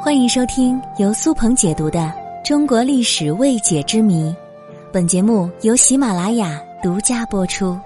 [0.00, 1.98] 欢迎收听由苏鹏解读的
[2.46, 4.30] 《中国历史未解之谜》，
[4.92, 7.76] 本节目由喜马拉雅独家播出。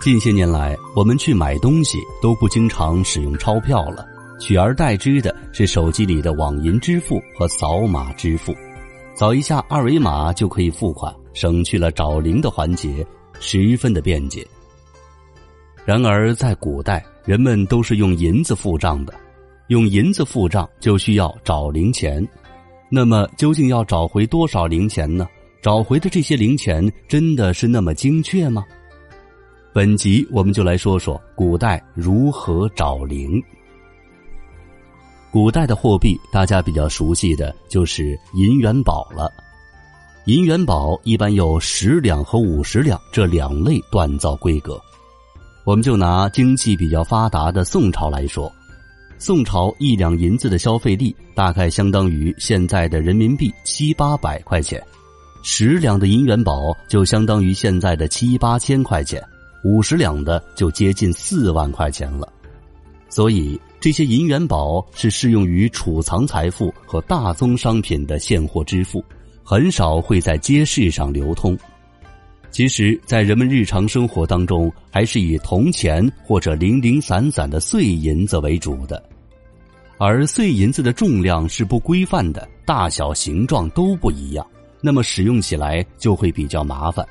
[0.00, 4.06] 近些年来，我们去买东西都不经常使用钞票了，
[4.40, 8.54] 取而代之的是手机里的网银支付和扫码支付，
[9.14, 13.04] 扫一下二维码就可以付款，省去了找零的环节，
[13.40, 14.46] 十分的便捷。
[15.84, 19.14] 然而，在古代，人们都是用银子付账的，
[19.68, 22.26] 用银子付账就需要找零钱。
[22.90, 25.26] 那么，究竟要找回多少零钱呢？
[25.62, 28.64] 找回的这些零钱真的是那么精确吗？
[29.72, 33.40] 本集我们就来说说古代如何找零。
[35.30, 39.32] 古代的货币，大家比较熟悉的就是银元宝了。
[40.26, 44.78] 银元宝一般有十两和五十两这两类锻造规格。
[45.64, 48.52] 我们就拿经济比较发达的宋朝来说，
[49.16, 54.82] 宋朝一两银子的消费力大概相当于现在的人民币七八百块钱，
[55.44, 59.22] 十两的银元宝就相当于现在的七八千块钱，
[59.62, 62.28] 五十两的就接近四万块钱了。
[63.08, 69.04] 所以这些银元宝是适用于储藏财富和大宗商品的现货支付，
[69.44, 71.56] 很少会在街市上流通。
[72.52, 79.02] 其实，在人们日常生活当中，还是以铜钱或者零零散散的碎银子为主的，
[79.96, 84.46] 而碎银子的重量是不规范的，大小形状都不一样，
[84.82, 87.08] 那么使用起来就会比较麻烦。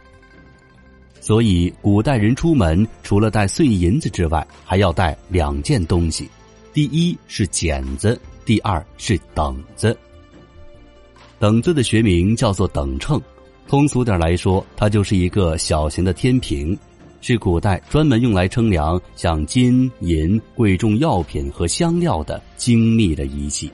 [1.20, 6.30] 所以，古代人出门除了带碎银子之外，还要带两件东西：
[6.72, 9.98] 第一是剪子，第二是等子。
[11.40, 13.20] 等子的学名叫做等秤。
[13.68, 16.78] 通俗点来说，它就是一个小型的天平，
[17.22, 23.72] 是古代专门用来称量像金银、贵重药品和香料的精密的仪器。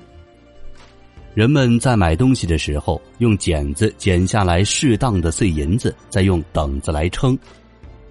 [1.33, 7.37] 人们在买东西的时候，用剪子剪下来适当的碎银子，再用等子来称。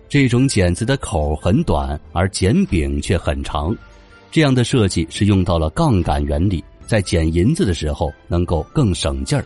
[0.08, 3.76] 这种剪子的口很短，而剪柄却很长，
[4.30, 9.44] 这样的设计是用到了杠杆原理，在剪银子的时候能够更省劲儿。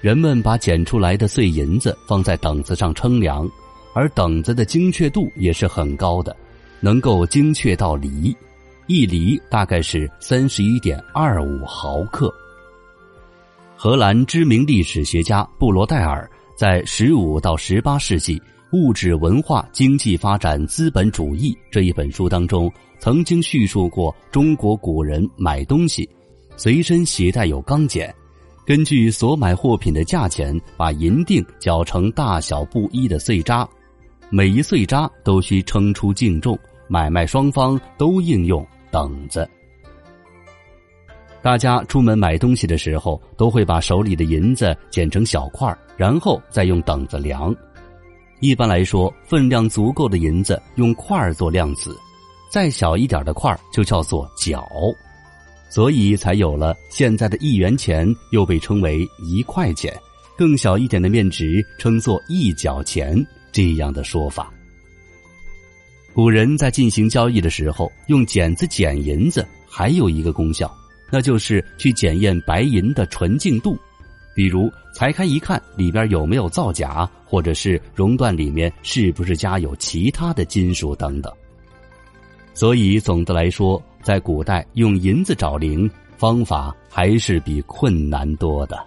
[0.00, 3.50] 人们把捡出来的碎银子放在等子上称量，
[3.92, 6.36] 而等子的精确度也是很高的，
[6.80, 8.34] 能够精确到厘，
[8.86, 12.32] 一厘大概是三十一点二五毫克。
[13.76, 18.40] 荷兰知名历史学家布罗代尔在《十五到十八世纪
[18.72, 26.08] 物质文化经济发展资本主义》这一本书当中，曾经叙述过中国古人买东西，
[26.56, 28.14] 随身携带有钢剪。
[28.68, 33.66] 根据所买货品的价钱，把银锭搅成大小不一的碎渣，
[34.28, 36.54] 每一碎渣都需称出净重，
[36.86, 39.48] 买卖双方都应用等子。
[41.40, 47.56] 大家出门买东西的时候，都会把手里的银子剪成小块然后再用等子量。
[48.40, 51.96] 一般来说，分量足够的银子用块做量词，
[52.52, 54.68] 再小一点的块就叫做角。
[55.70, 59.92] 所以才有了现在的一元钱，又被称为一块钱；
[60.36, 64.50] 更小一点的面值称作一角钱这样的说法。
[66.14, 70.74] 古人在进行交易的时候，用剪子剪银子，还有一个功效，
[71.12, 73.78] 那就是去检验白银的纯净度，
[74.34, 81.30] 比如裁开一看里边有没有造假，或者是熔断里面是不是加有其他的金属等等。
[82.54, 83.80] 所以总的来说。
[84.08, 85.86] 在古代，用银子找零
[86.16, 88.82] 方法还是比困难多的。